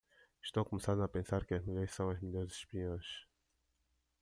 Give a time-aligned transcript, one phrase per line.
[0.41, 3.27] Estou começando a pensar que as mulheres são as melhores espiões.